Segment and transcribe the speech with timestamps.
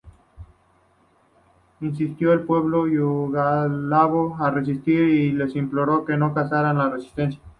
[1.79, 7.39] Instó al pueblo yugoslavo a resistir y les imploró que no cesaran la resistencia.